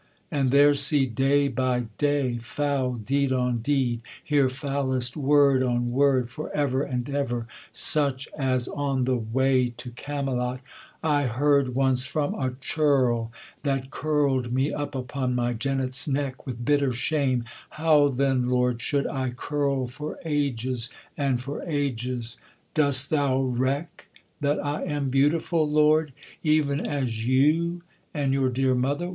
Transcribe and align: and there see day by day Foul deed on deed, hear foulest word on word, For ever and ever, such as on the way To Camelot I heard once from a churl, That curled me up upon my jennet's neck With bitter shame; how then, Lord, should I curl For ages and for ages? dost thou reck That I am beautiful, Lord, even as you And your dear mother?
and 0.31 0.49
there 0.49 0.73
see 0.73 1.05
day 1.05 1.47
by 1.47 1.81
day 1.99 2.39
Foul 2.39 2.93
deed 2.95 3.31
on 3.31 3.59
deed, 3.59 4.01
hear 4.23 4.49
foulest 4.49 5.15
word 5.15 5.61
on 5.61 5.91
word, 5.91 6.31
For 6.31 6.51
ever 6.55 6.81
and 6.81 7.07
ever, 7.07 7.45
such 7.71 8.27
as 8.35 8.67
on 8.67 9.03
the 9.03 9.15
way 9.17 9.75
To 9.77 9.91
Camelot 9.91 10.59
I 11.03 11.25
heard 11.27 11.75
once 11.75 12.07
from 12.07 12.33
a 12.33 12.55
churl, 12.61 13.31
That 13.61 13.91
curled 13.91 14.51
me 14.51 14.73
up 14.73 14.95
upon 14.95 15.35
my 15.35 15.53
jennet's 15.53 16.07
neck 16.07 16.47
With 16.47 16.65
bitter 16.65 16.93
shame; 16.93 17.43
how 17.69 18.07
then, 18.07 18.49
Lord, 18.49 18.81
should 18.81 19.05
I 19.05 19.29
curl 19.29 19.85
For 19.85 20.17
ages 20.25 20.89
and 21.15 21.39
for 21.39 21.61
ages? 21.61 22.39
dost 22.73 23.11
thou 23.11 23.39
reck 23.39 24.07
That 24.39 24.65
I 24.65 24.83
am 24.83 25.11
beautiful, 25.11 25.69
Lord, 25.69 26.13
even 26.41 26.83
as 26.87 27.27
you 27.27 27.83
And 28.15 28.33
your 28.33 28.49
dear 28.49 28.73
mother? 28.73 29.09